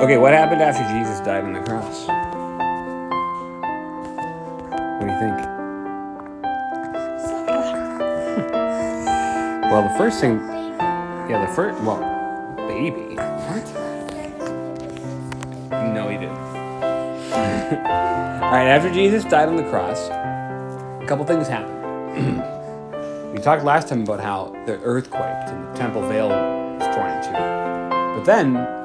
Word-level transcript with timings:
Okay, 0.00 0.16
what 0.16 0.32
happened 0.32 0.62
after 0.62 0.84
Jesus 0.96 1.18
died 1.18 1.42
on 1.42 1.52
the 1.54 1.60
cross? 1.60 2.06
What 4.94 5.00
do 5.00 5.12
you 5.12 5.18
think? 5.18 5.34
Well, 9.68 9.82
the 9.82 9.98
first 9.98 10.20
thing, 10.20 10.38
yeah, 11.28 11.44
the 11.46 11.52
first, 11.52 11.78
well, 11.82 11.98
baby. 12.68 13.16
What? 13.16 13.66
No, 15.92 16.08
he 16.08 16.16
didn't. 16.16 16.30
All 18.42 18.52
right, 18.52 18.68
after 18.68 18.90
Jesus 18.90 19.24
died 19.24 19.48
on 19.48 19.56
the 19.56 19.64
cross, 19.64 20.08
a 20.08 21.04
couple 21.06 21.26
things 21.26 21.48
happened. 21.48 22.38
we 23.34 23.40
talked 23.40 23.64
last 23.64 23.88
time 23.88 24.04
about 24.04 24.20
how 24.20 24.54
the 24.64 24.80
earth 24.84 25.10
quaked 25.10 25.50
and 25.50 25.68
the 25.68 25.72
temple 25.76 26.02
veil 26.08 26.28
was 26.28 26.86
torn 26.94 27.10
in 27.10 27.22
two. 27.24 27.32
But 28.16 28.24
then, 28.24 28.77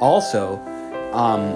also, 0.00 0.58
um, 1.12 1.54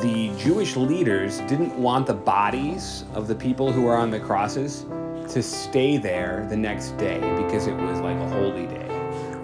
the 0.00 0.32
Jewish 0.38 0.76
leaders 0.76 1.38
didn't 1.40 1.74
want 1.74 2.06
the 2.06 2.14
bodies 2.14 3.04
of 3.14 3.28
the 3.28 3.34
people 3.34 3.72
who 3.72 3.82
were 3.82 3.96
on 3.96 4.10
the 4.10 4.20
crosses 4.20 4.86
to 5.32 5.42
stay 5.42 5.96
there 5.96 6.46
the 6.48 6.56
next 6.56 6.96
day 6.98 7.18
because 7.42 7.66
it 7.66 7.74
was 7.74 8.00
like 8.00 8.16
a 8.16 8.28
holy 8.28 8.66
day. 8.66 8.88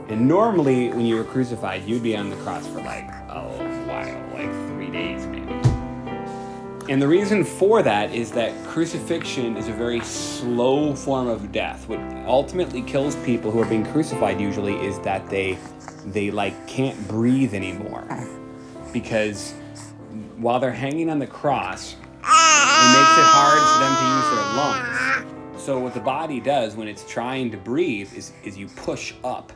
And 0.09 0.27
normally, 0.27 0.89
when 0.89 1.05
you 1.05 1.17
were 1.17 1.25
crucified, 1.25 1.85
you'd 1.85 2.03
be 2.03 2.17
on 2.17 2.31
the 2.31 2.37
cross 2.37 2.67
for 2.67 2.81
like 2.81 3.09
a 3.29 3.43
while, 3.87 4.29
like 4.33 4.51
three 4.69 4.91
days 4.91 5.27
maybe. 5.27 5.53
And 6.91 7.03
the 7.03 7.09
reason 7.09 7.45
for 7.45 7.83
that 7.83 8.15
is 8.15 8.33
that 8.33 8.55
crucifixion 8.65 9.59
is 9.59 9.69
a 9.69 9.73
very 9.73 10.01
slow 10.01 10.95
form 10.95 11.29
of 11.29 11.53
death. 11.53 11.87
What 11.87 12.01
ultimately 12.27 12.81
kills 12.81 13.17
people 13.17 13.51
who 13.51 13.61
are 13.61 13.67
being 13.67 13.85
crucified 13.85 14.41
usually 14.41 14.77
is 14.77 14.99
that 15.01 15.29
they 15.29 15.59
they 16.13 16.31
like 16.31 16.67
can't 16.67 17.09
breathe 17.09 17.55
anymore 17.55 18.07
ah. 18.11 18.27
because 18.93 19.55
while 20.37 20.61
they're 20.61 20.71
hanging 20.71 21.11
on 21.11 21.19
the 21.19 21.27
cross, 21.27 21.93
it 21.93 22.91
makes 22.95 23.15
it 23.19 23.29
hard 23.35 23.59
for 23.59 23.79
them 23.81 23.95
to 23.97 24.05
use 24.17 24.29
their 24.35 24.49
lungs. 24.57 25.63
So 25.63 25.79
what 25.79 25.95
the 25.95 26.01
body 26.01 26.41
does 26.41 26.77
when 26.77 26.89
it's 26.89 27.05
trying 27.05 27.51
to 27.51 27.57
breathe 27.57 28.15
is, 28.15 28.33
is 28.45 28.57
you 28.57 28.69
push 28.69 29.13
up 29.25 29.53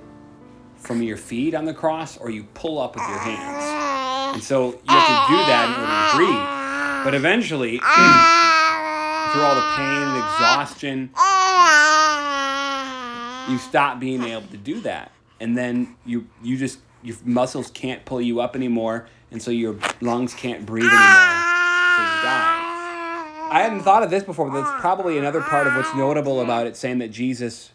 from 0.76 1.02
your 1.02 1.16
feet 1.16 1.54
on 1.54 1.64
the 1.64 1.72
cross 1.72 2.18
or 2.18 2.30
you 2.30 2.44
pull 2.54 2.78
up 2.78 2.96
with 2.96 3.08
your 3.08 3.18
hands. 3.18 4.34
And 4.34 4.42
so 4.42 4.72
you 4.72 4.80
have 4.88 5.28
to 5.28 5.32
do 5.32 5.38
that 5.46 5.68
in 5.68 5.74
order 5.80 6.10
to 6.10 6.16
breathe. 6.16 7.04
But 7.04 7.14
eventually, 7.14 7.78
through 9.32 9.42
all 9.42 9.54
the 9.54 9.72
pain 9.76 10.02
and 10.02 10.18
exhaustion, 10.18 11.10
you 13.48 13.58
stop 13.58 14.00
being 14.00 14.22
able 14.22 14.48
to 14.48 14.56
do 14.56 14.80
that. 14.80 15.12
And 15.42 15.58
then 15.58 15.96
you 16.06 16.28
you 16.42 16.56
just 16.56 16.78
your 17.02 17.16
muscles 17.24 17.70
can't 17.70 18.04
pull 18.04 18.20
you 18.20 18.40
up 18.40 18.54
anymore, 18.54 19.08
and 19.30 19.42
so 19.42 19.50
your 19.50 19.76
lungs 20.00 20.34
can't 20.34 20.64
breathe 20.64 20.84
anymore. 20.84 21.02
So 21.02 22.02
you 22.02 22.22
die. 22.22 23.48
I 23.50 23.60
hadn't 23.60 23.80
thought 23.80 24.02
of 24.02 24.10
this 24.10 24.22
before, 24.22 24.48
but 24.50 24.62
that's 24.62 24.80
probably 24.80 25.18
another 25.18 25.40
part 25.42 25.66
of 25.66 25.74
what's 25.74 25.94
notable 25.94 26.40
about 26.40 26.66
it, 26.66 26.76
saying 26.76 26.98
that 27.00 27.10
Jesus 27.10 27.72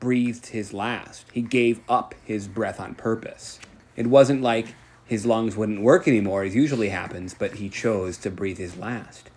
breathed 0.00 0.46
his 0.46 0.72
last. 0.72 1.26
He 1.32 1.42
gave 1.42 1.80
up 1.88 2.14
his 2.24 2.48
breath 2.48 2.80
on 2.80 2.94
purpose. 2.94 3.60
It 3.96 4.06
wasn't 4.06 4.40
like 4.42 4.74
his 5.04 5.26
lungs 5.26 5.56
wouldn't 5.56 5.82
work 5.82 6.08
anymore, 6.08 6.42
as 6.42 6.54
usually 6.54 6.88
happens, 6.88 7.34
but 7.34 7.56
he 7.56 7.68
chose 7.68 8.16
to 8.18 8.30
breathe 8.30 8.58
his 8.58 8.76
last. 8.76 9.28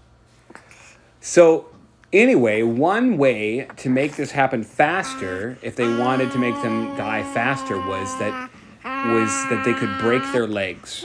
So, 1.19 1.67
anyway, 2.13 2.61
one 2.61 3.17
way 3.17 3.67
to 3.77 3.89
make 3.89 4.15
this 4.15 4.31
happen 4.31 4.63
faster, 4.63 5.57
if 5.61 5.75
they 5.75 5.87
wanted 5.87 6.31
to 6.31 6.37
make 6.37 6.55
them 6.61 6.95
die 6.95 7.23
faster, 7.33 7.77
was 7.77 8.17
that 8.19 8.49
was 8.83 9.29
that 9.49 9.63
they 9.65 9.73
could 9.73 9.97
break 9.99 10.21
their 10.31 10.47
legs. 10.47 11.03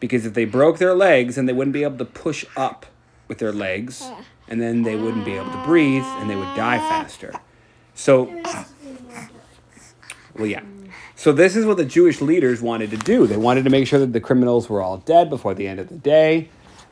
Because 0.00 0.26
if 0.26 0.34
they 0.34 0.44
broke 0.44 0.78
their 0.78 0.94
legs, 0.94 1.36
then 1.36 1.46
they 1.46 1.52
wouldn't 1.52 1.74
be 1.74 1.82
able 1.82 1.98
to 1.98 2.04
push 2.04 2.44
up 2.56 2.86
with 3.26 3.38
their 3.38 3.52
legs, 3.52 4.08
and 4.48 4.60
then 4.60 4.82
they 4.82 4.96
wouldn't 4.96 5.24
be 5.24 5.32
able 5.32 5.50
to 5.50 5.64
breathe, 5.64 6.04
and 6.04 6.30
they 6.30 6.36
would 6.36 6.54
die 6.56 6.78
faster. 6.78 7.32
So, 7.94 8.26
well, 10.34 10.46
yeah. 10.46 10.62
So 11.16 11.32
this 11.32 11.56
is 11.56 11.66
what 11.66 11.76
the 11.78 11.84
Jewish 11.84 12.20
leaders 12.20 12.62
wanted 12.62 12.90
to 12.90 12.96
do. 12.96 13.26
They 13.26 13.36
wanted 13.36 13.64
to 13.64 13.70
make 13.70 13.88
sure 13.88 13.98
that 13.98 14.12
the 14.12 14.20
criminals 14.20 14.68
were 14.68 14.80
all 14.80 14.98
dead 14.98 15.28
before 15.28 15.52
the 15.52 15.66
end 15.66 15.80
of 15.80 15.88
the 15.88 15.96
day, 15.96 16.48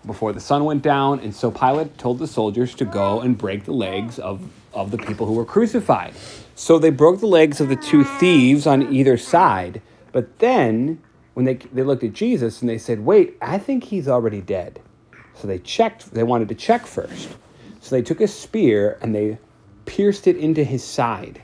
before 0.07 0.33
the 0.33 0.41
sun 0.41 0.65
went 0.65 0.83
down. 0.83 1.21
And 1.21 1.35
so 1.35 1.51
Pilate 1.51 1.99
told 1.99 2.19
the 2.19 2.27
soldiers 2.27 2.75
to 2.77 2.85
go 2.85 3.21
and 3.21 3.37
break 3.37 3.65
the 3.65 3.73
legs 3.73 4.19
of, 4.19 4.41
of 4.73 4.91
the 4.91 4.99
people 4.99 5.27
who 5.27 5.35
were 5.35 5.45
crucified. 5.45 6.15
So 6.55 6.79
they 6.79 6.91
broke 6.91 7.21
the 7.21 7.27
legs 7.27 7.61
of 7.61 7.69
the 7.69 7.77
two 7.77 8.05
thieves 8.05 8.67
on 8.67 8.95
either 8.95 9.17
side. 9.17 9.83
But 10.13 10.39
then 10.39 11.03
when 11.35 11.45
they, 11.45 11.55
they 11.55 11.83
looked 11.83 12.05
at 12.05 12.13
Jesus 12.13 12.61
and 12.63 12.69
they 12.69 12.79
said, 12.79 13.05
wait, 13.05 13.37
I 13.43 13.59
think 13.59 13.85
he's 13.85 14.09
already 14.09 14.41
dead. 14.41 14.81
So 15.35 15.47
they 15.47 15.59
checked, 15.59 16.13
they 16.13 16.23
wanted 16.23 16.49
to 16.49 16.55
check 16.55 16.87
first. 16.87 17.29
So 17.81 17.95
they 17.95 18.03
took 18.03 18.21
a 18.21 18.29
spear 18.29 18.99
and 19.03 19.15
they 19.15 19.39
pierced 19.85 20.27
it 20.27 20.37
into 20.37 20.65
his 20.65 20.83
side. 20.83 21.43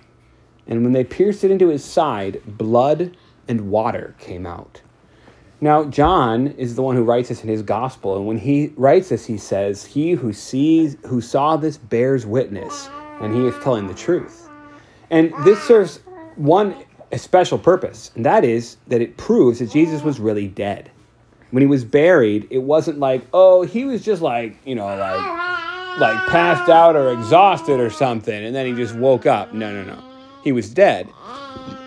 And 0.67 0.83
when 0.83 0.93
they 0.93 1.05
pierced 1.05 1.45
it 1.45 1.51
into 1.51 1.69
his 1.69 1.85
side, 1.85 2.41
blood 2.47 3.17
and 3.49 3.71
water 3.71 4.15
came 4.19 4.47
out. 4.47 4.81
Now, 5.63 5.85
John 5.85 6.49
is 6.59 6.75
the 6.75 6.83
one 6.83 6.97
who 6.97 7.05
writes 7.05 7.31
this 7.31 7.43
in 7.43 7.49
his 7.49 7.63
gospel, 7.63 8.17
and 8.17 8.27
when 8.27 8.37
he 8.37 8.73
writes 8.77 9.09
this, 9.09 9.25
he 9.25 9.39
says, 9.39 9.85
He 9.85 10.11
who 10.11 10.33
sees 10.33 10.97
who 11.07 11.21
saw 11.21 11.57
this 11.57 11.79
bears 11.79 12.27
witness, 12.27 12.91
and 13.21 13.35
he 13.35 13.47
is 13.47 13.55
telling 13.63 13.87
the 13.87 13.95
truth. 13.95 14.51
And 15.11 15.33
this 15.45 15.63
serves 15.63 16.01
one 16.37 16.75
special 17.17 17.59
purpose, 17.59 18.11
and 18.15 18.27
that 18.27 18.45
is 18.45 18.77
that 18.89 19.01
it 19.01 19.17
proves 19.17 19.61
that 19.61 19.71
Jesus 19.71 20.03
was 20.03 20.21
really 20.21 20.49
dead. 20.49 20.91
When 21.53 21.63
he 21.63 21.67
was 21.67 21.85
buried, 21.85 22.49
it 22.51 22.59
wasn't 22.59 22.99
like, 22.99 23.23
oh, 23.33 23.63
he 23.63 23.85
was 23.85 24.05
just 24.05 24.21
like, 24.21 24.59
you 24.67 24.75
know, 24.75 24.87
like 24.87 25.41
like 25.99 26.27
passed 26.29 26.69
out 26.69 26.97
or 26.97 27.13
exhausted 27.13 27.79
or 27.79 27.89
something, 27.89 28.45
and 28.45 28.55
then 28.55 28.67
he 28.67 28.73
just 28.73 28.97
woke 28.97 29.27
up. 29.27 29.55
No, 29.55 29.73
no, 29.73 29.85
no 29.85 30.13
he 30.43 30.53
was 30.53 30.71
dead. 30.71 31.09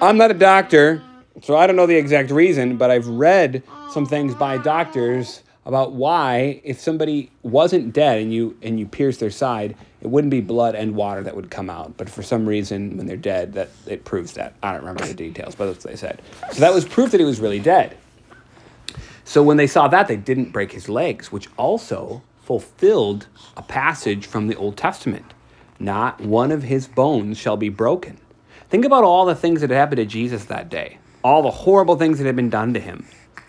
I'm 0.02 0.18
not 0.18 0.32
a 0.32 0.36
doctor, 0.36 1.04
so 1.42 1.58
I 1.58 1.68
don't 1.68 1.76
know 1.76 1.86
the 1.86 1.96
exact 1.96 2.32
reason, 2.32 2.78
but 2.78 2.92
I've 2.92 3.08
read 3.08 3.64
some 3.92 4.06
things 4.06 4.36
by 4.36 4.58
doctors 4.58 5.42
about 5.66 5.94
why 5.94 6.62
if 6.64 6.80
somebody 6.80 7.32
wasn't 7.42 7.92
dead 7.92 8.22
and 8.22 8.34
you 8.34 8.56
and 8.62 8.80
you 8.80 8.86
pierce 8.86 9.18
their 9.18 9.32
side, 9.32 9.76
it 10.02 10.08
wouldn't 10.08 10.32
be 10.32 10.42
blood 10.42 10.76
and 10.76 10.96
water 10.96 11.24
that 11.24 11.36
would 11.36 11.50
come 11.50 11.70
out. 11.70 11.98
But 11.98 12.10
for 12.10 12.22
some 12.22 12.48
reason, 12.48 12.98
when 12.98 13.08
they're 13.08 13.18
dead, 13.18 13.54
that 13.54 13.70
it 13.88 14.06
proves 14.06 14.34
that. 14.34 14.54
I 14.62 14.72
don't 14.72 14.82
remember 14.82 15.06
the 15.06 15.16
details, 15.16 15.56
but 15.56 15.66
that's 15.66 15.84
what 15.84 15.92
they 15.92 15.98
said. 15.98 16.22
So 16.52 16.60
that 16.60 16.74
was 16.74 16.86
proof 16.86 17.12
that 17.12 17.20
he 17.20 17.26
was 17.26 17.40
really 17.40 17.60
dead. 17.60 17.98
So 19.24 19.42
when 19.42 19.58
they 19.58 19.66
saw 19.66 19.88
that, 19.88 20.08
they 20.08 20.18
didn't 20.18 20.52
break 20.52 20.72
his 20.72 20.88
legs, 20.88 21.32
which 21.32 21.50
also 21.58 22.22
fulfilled 22.44 23.26
a 23.58 23.64
passage 23.64 24.28
from 24.28 24.48
the 24.48 24.56
Old 24.56 24.78
Testament. 24.78 25.34
Not 25.80 26.22
one 26.22 26.52
of 26.52 26.62
his 26.62 26.88
bones 26.88 27.40
shall 27.40 27.58
be 27.58 27.70
broken. 27.70 28.20
Think 28.70 28.86
about 28.86 29.04
all 29.04 29.26
the 29.26 29.36
things 29.36 29.62
that 29.62 29.72
happened 29.72 29.98
to 29.98 30.06
Jesus 30.06 30.46
that 30.46 30.70
day, 30.70 31.00
all 31.26 31.42
the 31.42 31.50
horrible 31.50 31.96
things 31.96 32.20
that 32.20 32.26
had 32.28 32.36
been 32.36 32.52
done 32.52 32.72
to 32.76 32.80
him. 32.80 33.04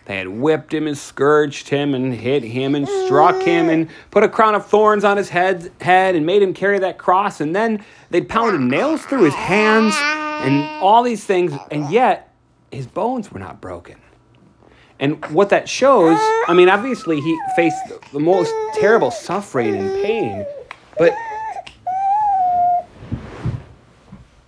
They 0.06 0.16
had 0.16 0.28
whipped 0.28 0.72
him 0.72 0.86
and 0.86 0.96
scourged 0.96 1.68
him 1.68 1.94
and 1.94 2.14
hit 2.14 2.42
him 2.42 2.74
and 2.74 2.88
struck 2.88 3.42
him 3.42 3.68
and 3.68 3.90
put 4.10 4.24
a 4.24 4.30
crown 4.30 4.54
of 4.54 4.64
thorns 4.64 5.04
on 5.04 5.18
his 5.18 5.28
head, 5.28 5.70
head 5.82 6.14
and 6.14 6.24
made 6.24 6.40
him 6.40 6.54
carry 6.54 6.78
that 6.78 6.96
cross. 6.96 7.38
And 7.38 7.54
then 7.54 7.84
they'd 8.08 8.30
pounded 8.30 8.62
nails 8.62 9.04
through 9.04 9.24
his 9.24 9.34
hands 9.34 9.94
and 10.00 10.64
all 10.82 11.02
these 11.02 11.22
things. 11.22 11.52
And 11.70 11.90
yet, 11.90 12.32
his 12.72 12.86
bones 12.86 13.30
were 13.30 13.40
not 13.40 13.60
broken. 13.60 13.96
And 14.98 15.22
what 15.26 15.50
that 15.50 15.68
shows, 15.68 16.16
I 16.48 16.54
mean, 16.54 16.70
obviously, 16.70 17.20
he 17.20 17.38
faced 17.56 17.76
the 18.10 18.20
most 18.20 18.54
terrible 18.72 19.10
suffering 19.10 19.74
and 19.74 20.02
pain, 20.02 20.46
but 20.96 21.12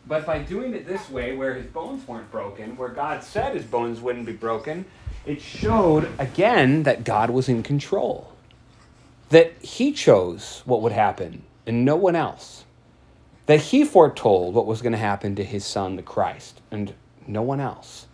But 0.08 0.25
by 0.25 0.38
doing 0.38 0.72
it 0.72 0.87
this 0.87 1.10
way, 1.10 1.37
where 1.37 1.52
his 1.52 1.66
bones 1.66 2.08
weren't 2.08 2.31
broken, 2.32 2.76
where 2.78 2.88
God 2.88 3.22
said 3.22 3.55
his 3.55 3.66
bones 3.66 4.00
wouldn't 4.00 4.25
be 4.25 4.32
broken, 4.32 4.87
it 5.26 5.43
showed 5.43 6.08
again 6.19 6.84
that 6.84 7.05
God 7.05 7.28
was 7.28 7.49
in 7.49 7.62
control. 7.62 8.32
That 9.28 9.52
he 9.60 9.93
chose 9.93 10.62
what 10.64 10.81
would 10.81 10.93
happen 10.93 11.43
and 11.66 11.84
no 11.84 11.94
one 11.94 12.16
else. 12.16 12.64
That 13.44 13.60
he 13.60 13.84
foretold 13.84 14.55
what 14.55 14.66
was 14.66 14.81
going 14.81 14.93
to 14.93 14.99
happen 14.99 15.37
to 15.37 15.44
his 15.44 15.66
son, 15.66 15.96
the 15.96 16.02
Christ, 16.02 16.62
and 16.70 16.94
no 17.26 17.43
one 17.43 17.61
else. 17.61 18.06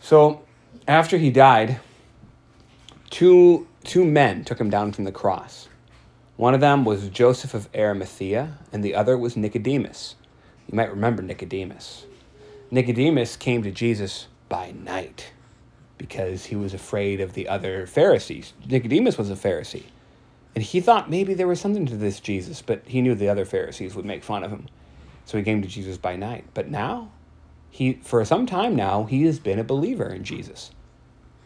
So 0.00 0.42
after 0.86 1.18
he 1.18 1.30
died, 1.30 1.80
two, 3.10 3.66
two 3.82 4.04
men 4.04 4.44
took 4.44 4.60
him 4.60 4.70
down 4.70 4.92
from 4.92 5.02
the 5.02 5.12
cross. 5.12 5.68
One 6.36 6.54
of 6.54 6.60
them 6.60 6.84
was 6.84 7.08
Joseph 7.08 7.54
of 7.54 7.68
Arimathea, 7.74 8.58
and 8.72 8.84
the 8.84 8.94
other 8.94 9.18
was 9.18 9.36
Nicodemus 9.36 10.14
you 10.70 10.76
might 10.76 10.90
remember 10.90 11.22
Nicodemus. 11.22 12.06
Nicodemus 12.70 13.36
came 13.36 13.62
to 13.62 13.70
Jesus 13.70 14.28
by 14.48 14.72
night 14.72 15.32
because 15.98 16.46
he 16.46 16.56
was 16.56 16.74
afraid 16.74 17.20
of 17.20 17.34
the 17.34 17.48
other 17.48 17.86
Pharisees. 17.86 18.52
Nicodemus 18.68 19.18
was 19.18 19.30
a 19.30 19.34
Pharisee. 19.34 19.84
And 20.54 20.64
he 20.64 20.80
thought 20.80 21.10
maybe 21.10 21.34
there 21.34 21.48
was 21.48 21.60
something 21.60 21.86
to 21.86 21.96
this 21.96 22.20
Jesus, 22.20 22.62
but 22.62 22.82
he 22.86 23.02
knew 23.02 23.14
the 23.14 23.28
other 23.28 23.44
Pharisees 23.44 23.94
would 23.94 24.04
make 24.06 24.24
fun 24.24 24.44
of 24.44 24.50
him. 24.50 24.66
So 25.26 25.38
he 25.38 25.44
came 25.44 25.62
to 25.62 25.68
Jesus 25.68 25.98
by 25.98 26.16
night. 26.16 26.44
But 26.54 26.68
now, 26.70 27.10
he 27.70 28.00
for 28.04 28.24
some 28.24 28.46
time 28.46 28.76
now, 28.76 29.04
he 29.04 29.24
has 29.24 29.38
been 29.38 29.58
a 29.58 29.64
believer 29.64 30.08
in 30.08 30.24
Jesus. 30.24 30.70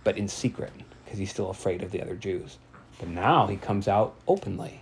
but 0.04 0.18
in 0.18 0.28
secret 0.28 0.72
because 1.04 1.18
he's 1.18 1.30
still 1.30 1.50
afraid 1.50 1.82
of 1.82 1.90
the 1.92 2.02
other 2.02 2.16
Jews. 2.16 2.58
But 2.98 3.08
now 3.08 3.46
he 3.46 3.56
comes 3.56 3.88
out 3.88 4.14
openly. 4.28 4.81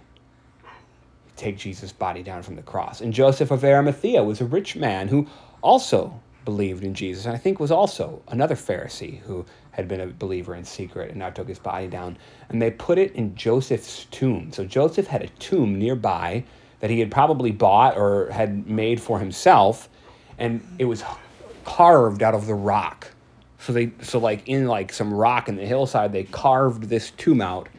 Take 1.40 1.56
Jesus' 1.56 1.90
body 1.90 2.22
down 2.22 2.42
from 2.42 2.56
the 2.56 2.62
cross. 2.62 3.00
And 3.00 3.14
Joseph 3.14 3.50
of 3.50 3.64
Arimathea 3.64 4.22
was 4.22 4.42
a 4.42 4.44
rich 4.44 4.76
man 4.76 5.08
who 5.08 5.26
also 5.62 6.20
believed 6.44 6.84
in 6.84 6.92
Jesus, 6.92 7.24
and 7.24 7.34
I 7.34 7.38
think 7.38 7.58
was 7.58 7.70
also 7.70 8.20
another 8.28 8.54
Pharisee 8.54 9.20
who 9.20 9.46
had 9.70 9.88
been 9.88 10.02
a 10.02 10.08
believer 10.08 10.54
in 10.54 10.64
secret 10.64 11.08
and 11.08 11.18
now 11.18 11.30
took 11.30 11.48
his 11.48 11.58
body 11.58 11.86
down. 11.86 12.18
And 12.50 12.60
they 12.60 12.70
put 12.70 12.98
it 12.98 13.14
in 13.14 13.36
Joseph's 13.36 14.04
tomb. 14.10 14.52
So 14.52 14.66
Joseph 14.66 15.06
had 15.06 15.22
a 15.22 15.28
tomb 15.38 15.78
nearby 15.78 16.44
that 16.80 16.90
he 16.90 17.00
had 17.00 17.10
probably 17.10 17.52
bought 17.52 17.96
or 17.96 18.28
had 18.30 18.66
made 18.66 19.00
for 19.00 19.18
himself, 19.18 19.88
and 20.36 20.60
it 20.78 20.84
was 20.84 21.02
carved 21.64 22.22
out 22.22 22.34
of 22.34 22.46
the 22.46 22.54
rock. 22.54 23.12
So 23.60 23.72
they 23.72 23.92
so 24.02 24.18
like 24.18 24.46
in 24.46 24.66
like 24.66 24.92
some 24.92 25.14
rock 25.14 25.48
in 25.48 25.56
the 25.56 25.64
hillside, 25.64 26.12
they 26.12 26.24
carved 26.24 26.90
this 26.90 27.12
tomb 27.12 27.40
out, 27.40 27.70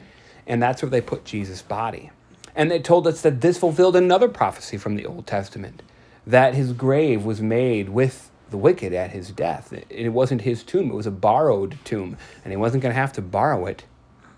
and 0.47 0.59
that's 0.59 0.81
where 0.81 0.89
they 0.89 1.01
put 1.01 1.25
Jesus' 1.25 1.61
body. 1.61 2.09
And 2.55 2.69
they 2.69 2.79
told 2.79 3.07
us 3.07 3.21
that 3.21 3.41
this 3.41 3.57
fulfilled 3.57 3.95
another 3.95 4.27
prophecy 4.27 4.77
from 4.77 4.95
the 4.95 5.05
Old 5.05 5.27
Testament, 5.27 5.81
that 6.27 6.53
his 6.53 6.73
grave 6.73 7.23
was 7.23 7.41
made 7.41 7.89
with 7.89 8.29
the 8.49 8.57
wicked 8.57 8.93
at 8.93 9.11
his 9.11 9.31
death. 9.31 9.73
It 9.89 10.09
wasn't 10.09 10.41
his 10.41 10.63
tomb, 10.63 10.91
it 10.91 10.95
was 10.95 11.07
a 11.07 11.11
borrowed 11.11 11.77
tomb, 11.83 12.17
and 12.43 12.51
he 12.51 12.57
wasn't 12.57 12.83
going 12.83 12.93
to 12.93 12.99
have 12.99 13.13
to 13.13 13.21
borrow 13.21 13.65
it 13.65 13.85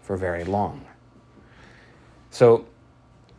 for 0.02 0.16
very 0.18 0.44
long. 0.44 0.86
So 2.30 2.66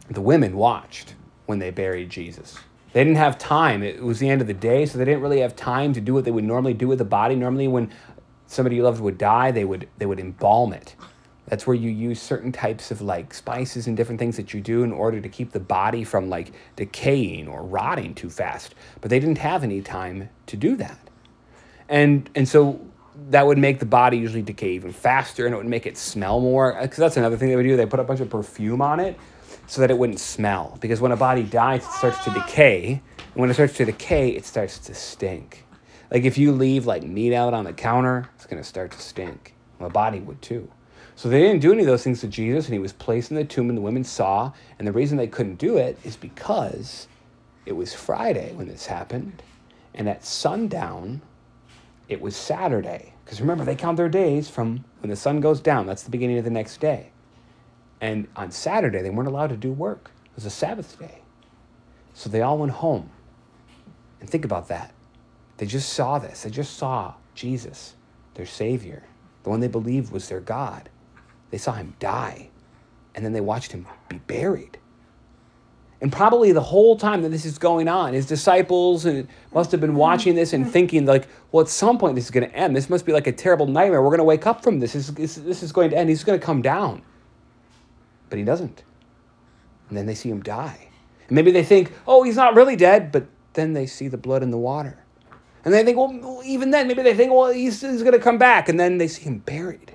the 0.08 0.20
women 0.20 0.56
watched 0.56 1.14
when 1.46 1.58
they 1.58 1.70
buried 1.70 2.10
Jesus. 2.10 2.58
They 2.92 3.02
didn't 3.02 3.16
have 3.16 3.38
time. 3.38 3.82
It 3.82 4.02
was 4.02 4.18
the 4.18 4.28
end 4.28 4.40
of 4.40 4.46
the 4.46 4.54
day, 4.54 4.86
so 4.86 4.98
they 4.98 5.04
didn't 5.04 5.20
really 5.20 5.40
have 5.40 5.56
time 5.56 5.92
to 5.94 6.00
do 6.00 6.14
what 6.14 6.24
they 6.24 6.30
would 6.30 6.44
normally 6.44 6.74
do 6.74 6.86
with 6.86 6.98
the 6.98 7.04
body. 7.04 7.34
Normally, 7.34 7.66
when 7.66 7.90
somebody 8.46 8.76
you 8.76 8.84
loved 8.84 9.00
would 9.00 9.18
die, 9.18 9.50
they 9.50 9.64
would 9.64 9.88
they 9.98 10.06
would 10.06 10.20
embalm 10.20 10.72
it. 10.72 10.94
That's 11.46 11.66
where 11.66 11.76
you 11.76 11.90
use 11.90 12.20
certain 12.20 12.52
types 12.52 12.90
of 12.90 13.02
like 13.02 13.34
spices 13.34 13.86
and 13.86 13.96
different 13.96 14.18
things 14.18 14.36
that 14.36 14.54
you 14.54 14.60
do 14.60 14.82
in 14.82 14.92
order 14.92 15.20
to 15.20 15.28
keep 15.28 15.52
the 15.52 15.60
body 15.60 16.04
from 16.04 16.30
like 16.30 16.52
decaying 16.76 17.48
or 17.48 17.62
rotting 17.62 18.14
too 18.14 18.30
fast. 18.30 18.74
But 19.00 19.10
they 19.10 19.20
didn't 19.20 19.38
have 19.38 19.62
any 19.62 19.82
time 19.82 20.30
to 20.46 20.56
do 20.56 20.76
that. 20.76 20.98
And 21.88 22.30
and 22.34 22.48
so 22.48 22.80
that 23.30 23.46
would 23.46 23.58
make 23.58 23.78
the 23.78 23.86
body 23.86 24.16
usually 24.16 24.42
decay 24.42 24.72
even 24.72 24.92
faster 24.92 25.46
and 25.46 25.54
it 25.54 25.58
would 25.58 25.66
make 25.66 25.86
it 25.86 25.96
smell 25.96 26.40
more 26.40 26.76
uh, 26.76 26.82
because 26.82 26.98
that's 26.98 27.16
another 27.16 27.36
thing 27.36 27.48
they 27.48 27.56
would 27.56 27.62
do. 27.62 27.76
They 27.76 27.86
put 27.86 28.00
a 28.00 28.04
bunch 28.04 28.20
of 28.20 28.30
perfume 28.30 28.82
on 28.82 28.98
it 28.98 29.18
so 29.66 29.80
that 29.80 29.90
it 29.90 29.98
wouldn't 29.98 30.20
smell. 30.20 30.76
Because 30.80 31.00
when 31.00 31.12
a 31.12 31.16
body 31.16 31.42
dies, 31.42 31.84
it 31.84 31.92
starts 31.92 32.24
to 32.24 32.30
decay. 32.30 33.02
And 33.18 33.40
when 33.40 33.50
it 33.50 33.54
starts 33.54 33.76
to 33.76 33.84
decay, 33.84 34.30
it 34.30 34.44
starts 34.44 34.78
to 34.78 34.94
stink. 34.94 35.64
Like 36.10 36.24
if 36.24 36.38
you 36.38 36.52
leave 36.52 36.86
like 36.86 37.02
meat 37.02 37.34
out 37.34 37.54
on 37.54 37.64
the 37.64 37.72
counter, 37.72 38.28
it's 38.36 38.46
going 38.46 38.62
to 38.62 38.68
start 38.68 38.92
to 38.92 39.00
stink. 39.00 39.54
My 39.78 39.88
body 39.88 40.20
would 40.20 40.40
too. 40.42 40.70
So 41.16 41.28
they 41.28 41.40
didn't 41.40 41.60
do 41.60 41.72
any 41.72 41.82
of 41.82 41.86
those 41.86 42.02
things 42.02 42.20
to 42.22 42.28
Jesus, 42.28 42.66
and 42.66 42.72
he 42.72 42.80
was 42.80 42.92
placed 42.92 43.30
in 43.30 43.36
the 43.36 43.44
tomb, 43.44 43.68
and 43.68 43.78
the 43.78 43.82
women 43.82 44.04
saw. 44.04 44.52
And 44.78 44.86
the 44.86 44.92
reason 44.92 45.16
they 45.16 45.28
couldn't 45.28 45.56
do 45.56 45.76
it 45.76 45.98
is 46.04 46.16
because 46.16 47.06
it 47.66 47.72
was 47.72 47.94
Friday 47.94 48.52
when 48.54 48.68
this 48.68 48.86
happened. 48.86 49.42
And 49.94 50.08
at 50.08 50.24
sundown, 50.24 51.22
it 52.08 52.20
was 52.20 52.34
Saturday. 52.34 53.14
Because 53.24 53.40
remember, 53.40 53.64
they 53.64 53.76
count 53.76 53.96
their 53.96 54.08
days 54.08 54.50
from 54.50 54.84
when 55.00 55.10
the 55.10 55.16
sun 55.16 55.40
goes 55.40 55.60
down. 55.60 55.86
That's 55.86 56.02
the 56.02 56.10
beginning 56.10 56.38
of 56.38 56.44
the 56.44 56.50
next 56.50 56.80
day. 56.80 57.10
And 58.00 58.26
on 58.36 58.50
Saturday, 58.50 59.00
they 59.00 59.10
weren't 59.10 59.28
allowed 59.28 59.50
to 59.50 59.56
do 59.56 59.72
work. 59.72 60.10
It 60.26 60.34
was 60.34 60.44
a 60.44 60.50
Sabbath 60.50 60.98
day. 60.98 61.20
So 62.12 62.28
they 62.28 62.42
all 62.42 62.58
went 62.58 62.72
home. 62.72 63.10
And 64.20 64.28
think 64.28 64.44
about 64.44 64.68
that. 64.68 64.92
They 65.56 65.66
just 65.66 65.92
saw 65.92 66.18
this. 66.18 66.42
They 66.42 66.50
just 66.50 66.76
saw 66.76 67.14
Jesus, 67.34 67.94
their 68.34 68.46
Savior, 68.46 69.04
the 69.42 69.50
one 69.50 69.60
they 69.60 69.68
believed 69.68 70.12
was 70.12 70.28
their 70.28 70.40
God. 70.40 70.88
They 71.54 71.58
saw 71.58 71.72
him 71.72 71.94
die. 71.98 72.50
And 73.14 73.24
then 73.24 73.32
they 73.32 73.40
watched 73.40 73.70
him 73.70 73.86
be 74.08 74.18
buried. 74.18 74.78
And 76.00 76.12
probably 76.12 76.52
the 76.52 76.60
whole 76.60 76.96
time 76.96 77.22
that 77.22 77.30
this 77.30 77.44
is 77.44 77.56
going 77.56 77.88
on, 77.88 78.12
his 78.12 78.26
disciples 78.26 79.06
must 79.54 79.70
have 79.70 79.80
been 79.80 79.94
watching 79.94 80.34
this 80.34 80.52
and 80.52 80.64
mm-hmm. 80.64 80.72
thinking, 80.72 81.06
like, 81.06 81.28
well, 81.52 81.62
at 81.62 81.68
some 81.68 81.96
point 81.96 82.16
this 82.16 82.24
is 82.24 82.30
going 82.30 82.48
to 82.48 82.54
end. 82.54 82.76
This 82.76 82.90
must 82.90 83.06
be 83.06 83.12
like 83.12 83.26
a 83.26 83.32
terrible 83.32 83.66
nightmare. 83.66 84.02
We're 84.02 84.10
going 84.10 84.18
to 84.18 84.24
wake 84.24 84.46
up 84.46 84.62
from 84.62 84.80
this. 84.80 84.92
This 84.92 85.08
is, 85.08 85.44
this 85.44 85.62
is 85.62 85.72
going 85.72 85.90
to 85.90 85.96
end. 85.96 86.10
He's 86.10 86.24
going 86.24 86.38
to 86.38 86.44
come 86.44 86.60
down 86.60 87.02
but 88.34 88.38
he 88.40 88.44
doesn't. 88.44 88.82
And 89.88 89.96
then 89.96 90.06
they 90.06 90.14
see 90.16 90.28
him 90.28 90.42
die. 90.42 90.88
And 91.28 91.36
maybe 91.36 91.52
they 91.52 91.62
think, 91.62 91.92
oh, 92.04 92.24
he's 92.24 92.34
not 92.34 92.56
really 92.56 92.74
dead, 92.74 93.12
but 93.12 93.28
then 93.52 93.74
they 93.74 93.86
see 93.86 94.08
the 94.08 94.18
blood 94.18 94.42
in 94.42 94.50
the 94.50 94.58
water. 94.58 94.98
And 95.64 95.72
they 95.72 95.84
think, 95.84 95.96
well, 95.96 96.42
even 96.44 96.72
then, 96.72 96.88
maybe 96.88 97.02
they 97.02 97.14
think, 97.14 97.32
well, 97.32 97.52
he's, 97.52 97.80
he's 97.80 98.02
going 98.02 98.12
to 98.12 98.18
come 98.18 98.36
back. 98.36 98.68
And 98.68 98.80
then 98.80 98.98
they 98.98 99.06
see 99.06 99.22
him 99.22 99.38
buried. 99.38 99.93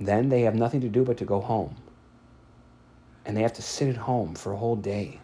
Then 0.00 0.30
they 0.30 0.42
have 0.42 0.54
nothing 0.54 0.80
to 0.80 0.88
do 0.88 1.04
but 1.04 1.18
to 1.18 1.24
go 1.24 1.40
home. 1.40 1.76
And 3.26 3.36
they 3.36 3.42
have 3.42 3.52
to 3.54 3.62
sit 3.62 3.88
at 3.88 3.96
home 3.96 4.34
for 4.34 4.52
a 4.52 4.56
whole 4.56 4.76
day. 4.76 5.20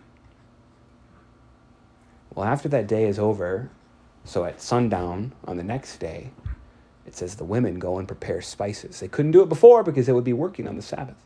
Well, 2.34 2.46
after 2.46 2.68
that 2.68 2.86
day 2.86 3.04
is 3.04 3.18
over, 3.18 3.70
so 4.24 4.44
at 4.44 4.60
sundown 4.60 5.32
on 5.46 5.56
the 5.56 5.62
next 5.62 5.96
day, 5.96 6.30
it 7.06 7.16
says 7.16 7.36
the 7.36 7.44
women 7.44 7.78
go 7.78 7.98
and 7.98 8.06
prepare 8.06 8.42
spices. 8.42 9.00
They 9.00 9.08
couldn't 9.08 9.30
do 9.30 9.42
it 9.42 9.48
before 9.48 9.82
because 9.82 10.06
they 10.06 10.12
would 10.12 10.24
be 10.24 10.34
working 10.34 10.68
on 10.68 10.76
the 10.76 10.82
Sabbath. 10.82 11.16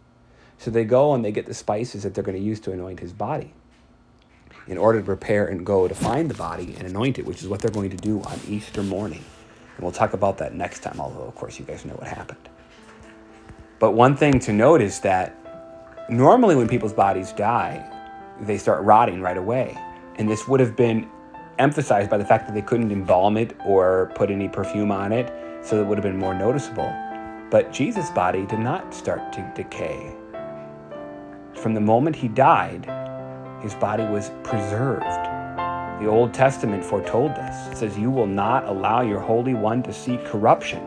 So 0.58 0.70
they 0.70 0.85
go 0.85 1.14
and 1.14 1.25
they 1.25 1.32
get 1.32 1.47
the 1.47 1.55
spices 1.55 2.05
that 2.05 2.14
they're 2.14 2.23
going 2.23 2.38
to 2.38 2.44
use 2.44 2.61
to 2.61 2.73
anoint 2.73 3.00
his 3.00 3.12
body 3.12 3.52
in 4.69 4.79
order 4.79 5.00
to 5.00 5.05
prepare 5.05 5.47
and 5.47 5.67
go 5.67 5.88
to 5.88 5.94
find 5.94 6.31
the 6.31 6.35
body 6.35 6.76
and 6.79 6.87
anoint 6.87 7.19
it, 7.19 7.25
which 7.25 7.43
is 7.43 7.49
what 7.49 7.61
they're 7.61 7.70
going 7.70 7.91
to 7.91 7.97
do 7.97 8.20
on 8.23 8.38
Easter 8.47 8.82
morning. 8.82 9.25
And 9.76 9.82
we'll 9.82 9.93
talk 9.93 10.12
about 10.12 10.38
that 10.38 10.55
next 10.55 10.81
time, 10.81 11.00
although, 11.00 11.23
of 11.23 11.35
course, 11.35 11.58
you 11.58 11.64
guys 11.64 11.85
know 11.85 11.94
what 11.94 12.06
happened. 12.06 12.49
But 13.81 13.93
one 13.93 14.17
thing 14.17 14.38
to 14.41 14.53
note 14.53 14.81
is 14.81 15.00
that 15.00 15.35
normally 16.09 16.55
when 16.55 16.69
people's 16.69 16.93
bodies 16.93 17.32
die, 17.32 17.85
they 18.41 18.56
start 18.56 18.85
rotting 18.85 19.21
right 19.21 19.37
away. 19.37 19.77
And 20.17 20.31
this 20.31 20.47
would 20.47 20.61
have 20.61 20.77
been 20.77 21.11
emphasized 21.59 22.09
by 22.09 22.19
the 22.19 22.25
fact 22.25 22.47
that 22.47 22.55
they 22.55 22.62
couldn't 22.62 22.93
embalm 22.93 23.37
it 23.37 23.56
or 23.67 24.12
put 24.15 24.31
any 24.31 24.49
perfume 24.49 24.93
on 24.93 25.11
it, 25.11 25.32
so 25.62 25.81
it 25.81 25.87
would 25.87 25.99
have 25.99 26.05
been 26.05 26.19
more 26.19 26.35
noticeable. 26.35 26.94
But 27.50 27.73
Jesus' 27.73 28.11
body 28.11 28.47
did 28.47 28.61
not 28.61 28.94
start 28.94 29.32
to 29.32 29.53
decay 29.56 30.15
from 31.61 31.75
the 31.75 31.81
moment 31.81 32.16
he 32.16 32.28
died, 32.28 32.87
his 33.62 33.75
body 33.75 34.05
was 34.05 34.31
preserved. 34.43 35.05
The 36.00 36.07
Old 36.07 36.33
Testament 36.33 36.83
foretold 36.83 37.33
this. 37.33 37.69
It 37.69 37.76
says, 37.76 37.99
You 37.99 38.11
will 38.11 38.26
not 38.26 38.64
allow 38.64 39.02
your 39.02 39.21
Holy 39.21 39.52
One 39.52 39.83
to 39.83 39.93
see 39.93 40.16
corruption. 40.25 40.83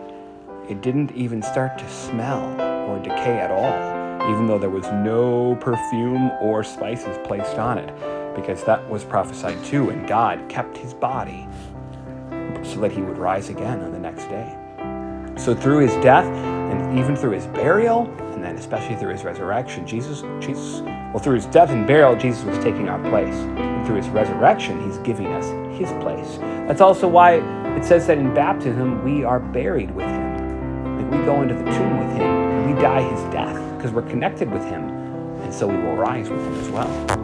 It 0.67 0.81
didn't 0.81 1.11
even 1.11 1.43
start 1.43 1.77
to 1.77 1.87
smell 1.89 2.72
or 2.93 2.99
decay 2.99 3.39
at 3.39 3.51
all, 3.51 4.31
even 4.31 4.47
though 4.47 4.59
there 4.59 4.69
was 4.69 4.85
no 4.91 5.55
perfume 5.55 6.31
or 6.41 6.63
spices 6.63 7.17
placed 7.23 7.57
on 7.57 7.77
it, 7.77 7.93
because 8.35 8.63
that 8.63 8.87
was 8.89 9.03
prophesied 9.03 9.63
too, 9.63 9.89
and 9.89 10.07
God 10.07 10.47
kept 10.49 10.77
his 10.77 10.93
body 10.93 11.47
so 12.63 12.79
that 12.79 12.91
he 12.91 13.01
would 13.01 13.17
rise 13.17 13.49
again 13.49 13.81
on 13.81 13.91
the 13.91 13.99
next 13.99 14.23
day. 14.25 14.57
So 15.35 15.55
through 15.55 15.79
his 15.79 15.93
death 16.03 16.25
and 16.25 16.97
even 16.97 17.15
through 17.15 17.31
his 17.31 17.47
burial, 17.47 18.05
and 18.33 18.43
then 18.43 18.55
especially 18.55 18.95
through 18.95 19.11
his 19.11 19.23
resurrection, 19.23 19.85
Jesus, 19.85 20.21
Jesus, 20.39 20.81
well, 20.81 21.19
through 21.19 21.35
his 21.35 21.45
death 21.47 21.69
and 21.69 21.85
burial, 21.85 22.15
Jesus 22.15 22.43
was 22.43 22.57
taking 22.59 22.89
our 22.89 22.99
place. 23.09 23.35
And 23.35 23.85
through 23.85 23.97
his 23.97 24.09
resurrection, 24.09 24.83
he's 24.85 24.97
giving 24.99 25.27
us 25.27 25.45
his 25.77 25.91
place. 26.01 26.37
That's 26.67 26.81
also 26.81 27.07
why 27.07 27.35
it 27.75 27.83
says 27.83 28.07
that 28.07 28.17
in 28.17 28.33
baptism, 28.33 29.03
we 29.03 29.23
are 29.23 29.39
buried 29.39 29.91
with 29.91 30.05
him. 30.05 30.97
Like 30.97 31.11
we 31.11 31.25
go 31.25 31.41
into 31.41 31.55
the 31.55 31.65
tomb 31.65 31.99
with 31.99 32.17
him, 32.17 32.42
we 32.65 32.73
die 32.81 33.01
his 33.01 33.21
death 33.33 33.77
because 33.77 33.91
we're 33.91 34.09
connected 34.09 34.49
with 34.51 34.63
him, 34.65 34.89
and 35.41 35.53
so 35.53 35.67
we 35.67 35.75
will 35.75 35.95
rise 35.95 36.29
with 36.29 36.39
him 36.39 36.59
as 36.59 36.69
well. 36.69 37.22